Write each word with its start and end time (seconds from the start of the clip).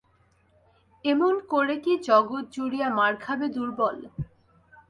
এমনি 1.05 1.41
করে 1.49 1.75
কি 1.83 1.93
জগৎ 2.07 2.45
জুড়িয়া 2.55 2.87
মার 2.97 3.13
খাবে 3.23 3.47
দুর্বল? 3.49 3.97